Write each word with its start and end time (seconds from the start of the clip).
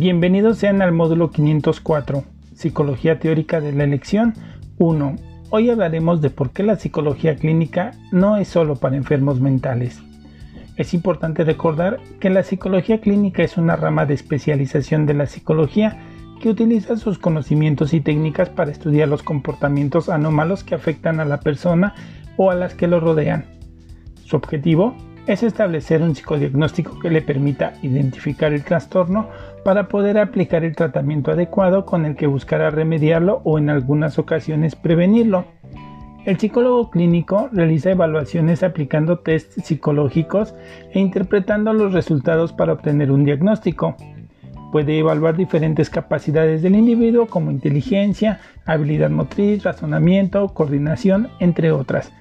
Bienvenidos 0.00 0.56
sean 0.56 0.80
al 0.80 0.92
módulo 0.92 1.30
504, 1.30 2.24
Psicología 2.54 3.18
Teórica 3.18 3.60
de 3.60 3.72
la 3.72 3.84
Elección 3.84 4.32
1. 4.78 5.16
Hoy 5.50 5.68
hablaremos 5.68 6.22
de 6.22 6.30
por 6.30 6.52
qué 6.52 6.62
la 6.62 6.76
psicología 6.76 7.36
clínica 7.36 7.90
no 8.10 8.38
es 8.38 8.48
solo 8.48 8.76
para 8.76 8.96
enfermos 8.96 9.42
mentales. 9.42 10.00
Es 10.76 10.94
importante 10.94 11.44
recordar 11.44 12.00
que 12.18 12.30
la 12.30 12.42
psicología 12.44 13.02
clínica 13.02 13.42
es 13.42 13.58
una 13.58 13.76
rama 13.76 14.06
de 14.06 14.14
especialización 14.14 15.04
de 15.04 15.12
la 15.12 15.26
psicología 15.26 15.98
que 16.40 16.48
utiliza 16.48 16.96
sus 16.96 17.18
conocimientos 17.18 17.92
y 17.92 18.00
técnicas 18.00 18.48
para 18.48 18.70
estudiar 18.70 19.06
los 19.06 19.22
comportamientos 19.22 20.08
anómalos 20.08 20.64
que 20.64 20.74
afectan 20.74 21.20
a 21.20 21.26
la 21.26 21.40
persona 21.40 21.94
o 22.38 22.50
a 22.50 22.54
las 22.54 22.72
que 22.72 22.86
lo 22.86 23.00
rodean. 23.00 23.44
Su 24.24 24.36
objetivo 24.36 24.96
es 25.32 25.44
establecer 25.44 26.02
un 26.02 26.16
psicodiagnóstico 26.16 26.98
que 26.98 27.10
le 27.10 27.22
permita 27.22 27.74
identificar 27.82 28.52
el 28.52 28.64
trastorno 28.64 29.28
para 29.64 29.88
poder 29.88 30.18
aplicar 30.18 30.64
el 30.64 30.74
tratamiento 30.74 31.30
adecuado 31.30 31.86
con 31.86 32.04
el 32.04 32.16
que 32.16 32.26
buscará 32.26 32.70
remediarlo 32.70 33.40
o 33.44 33.58
en 33.58 33.70
algunas 33.70 34.18
ocasiones 34.18 34.74
prevenirlo. 34.74 35.44
El 36.24 36.38
psicólogo 36.38 36.90
clínico 36.90 37.48
realiza 37.52 37.92
evaluaciones 37.92 38.62
aplicando 38.62 39.20
tests 39.20 39.64
psicológicos 39.64 40.54
e 40.92 40.98
interpretando 40.98 41.72
los 41.72 41.92
resultados 41.92 42.52
para 42.52 42.72
obtener 42.72 43.12
un 43.12 43.24
diagnóstico. 43.24 43.96
Puede 44.72 44.98
evaluar 44.98 45.36
diferentes 45.36 45.90
capacidades 45.90 46.62
del 46.62 46.74
individuo 46.74 47.26
como 47.26 47.50
inteligencia, 47.50 48.40
habilidad 48.66 49.10
motriz, 49.10 49.62
razonamiento, 49.62 50.48
coordinación, 50.48 51.28
entre 51.38 51.70
otras 51.72 52.12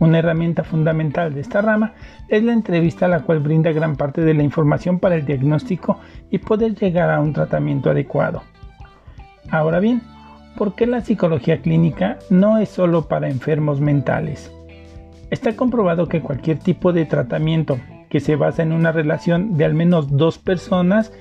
una 0.00 0.18
herramienta 0.18 0.64
fundamental 0.64 1.32
de 1.32 1.42
esta 1.42 1.60
rama 1.60 1.92
es 2.28 2.42
la 2.42 2.52
entrevista 2.52 3.06
la 3.06 3.20
cual 3.20 3.40
brinda 3.40 3.70
gran 3.70 3.96
parte 3.96 4.22
de 4.22 4.34
la 4.34 4.42
información 4.42 4.98
para 4.98 5.14
el 5.14 5.24
diagnóstico 5.24 6.00
y 6.30 6.38
poder 6.38 6.74
llegar 6.74 7.10
a 7.10 7.20
un 7.20 7.32
tratamiento 7.32 7.90
adecuado. 7.90 8.42
Ahora 9.50 9.78
bien, 9.78 10.02
¿por 10.56 10.74
qué 10.74 10.86
la 10.86 11.02
psicología 11.02 11.60
clínica 11.60 12.18
no 12.30 12.58
es 12.58 12.70
solo 12.70 13.08
para 13.08 13.28
enfermos 13.28 13.80
mentales? 13.80 14.50
Está 15.30 15.54
comprobado 15.54 16.08
que 16.08 16.22
cualquier 16.22 16.58
tipo 16.58 16.92
de 16.92 17.04
tratamiento 17.04 17.78
que 18.08 18.20
se 18.20 18.36
basa 18.36 18.62
en 18.62 18.72
una 18.72 18.90
relación 18.90 19.56
de 19.56 19.64
al 19.66 19.74
menos 19.74 20.16
dos 20.16 20.38
personas 20.38 21.12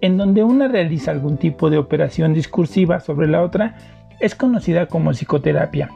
en 0.00 0.16
donde 0.16 0.44
una 0.44 0.68
realiza 0.68 1.10
algún 1.10 1.38
tipo 1.38 1.70
de 1.70 1.76
operación 1.76 2.32
discursiva 2.32 3.00
sobre 3.00 3.26
la 3.26 3.42
otra 3.42 3.76
es 4.20 4.34
conocida 4.36 4.86
como 4.86 5.10
psicoterapia 5.10 5.90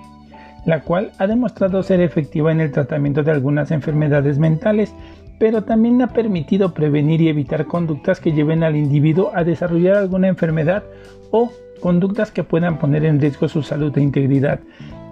la 0.64 0.80
cual 0.80 1.12
ha 1.18 1.26
demostrado 1.26 1.82
ser 1.82 2.00
efectiva 2.00 2.52
en 2.52 2.60
el 2.60 2.72
tratamiento 2.72 3.22
de 3.22 3.32
algunas 3.32 3.70
enfermedades 3.70 4.38
mentales, 4.38 4.94
pero 5.38 5.64
también 5.64 6.00
ha 6.02 6.08
permitido 6.08 6.72
prevenir 6.72 7.20
y 7.20 7.28
evitar 7.28 7.66
conductas 7.66 8.20
que 8.20 8.32
lleven 8.32 8.62
al 8.62 8.76
individuo 8.76 9.32
a 9.34 9.44
desarrollar 9.44 9.96
alguna 9.96 10.28
enfermedad 10.28 10.84
o 11.30 11.50
conductas 11.80 12.30
que 12.30 12.44
puedan 12.44 12.78
poner 12.78 13.04
en 13.04 13.20
riesgo 13.20 13.48
su 13.48 13.62
salud 13.62 13.96
e 13.98 14.02
integridad. 14.02 14.60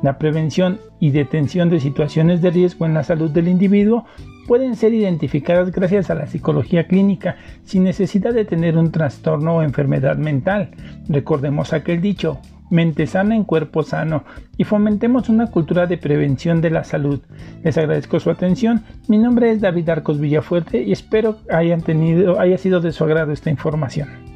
La 0.02 0.18
prevención 0.18 0.78
y 0.98 1.10
detención 1.10 1.68
de 1.68 1.80
situaciones 1.80 2.40
de 2.40 2.50
riesgo 2.50 2.86
en 2.86 2.94
la 2.94 3.02
salud 3.02 3.30
del 3.30 3.48
individuo 3.48 4.06
pueden 4.46 4.74
ser 4.76 4.94
identificadas 4.94 5.70
gracias 5.72 6.10
a 6.10 6.14
la 6.14 6.26
psicología 6.26 6.86
clínica 6.86 7.36
sin 7.64 7.84
necesidad 7.84 8.32
de 8.32 8.44
tener 8.44 8.78
un 8.78 8.92
trastorno 8.92 9.56
o 9.56 9.62
enfermedad 9.62 10.16
mental. 10.16 10.70
Recordemos 11.08 11.72
aquel 11.72 12.00
dicho, 12.00 12.40
mente 12.70 13.06
sana 13.06 13.36
en 13.36 13.44
cuerpo 13.44 13.82
sano 13.82 14.24
y 14.56 14.64
fomentemos 14.64 15.28
una 15.28 15.48
cultura 15.48 15.86
de 15.86 15.98
prevención 15.98 16.60
de 16.60 16.70
la 16.70 16.84
salud. 16.84 17.20
Les 17.62 17.76
agradezco 17.76 18.20
su 18.20 18.30
atención. 18.30 18.84
Mi 19.08 19.18
nombre 19.18 19.50
es 19.50 19.60
David 19.60 19.88
Arcos 19.88 20.20
Villafuerte 20.20 20.82
y 20.82 20.92
espero 20.92 21.36
hayan 21.50 21.82
tenido, 21.82 22.40
haya 22.40 22.58
sido 22.58 22.80
de 22.80 22.92
su 22.92 23.04
agrado 23.04 23.32
esta 23.32 23.50
información. 23.50 24.29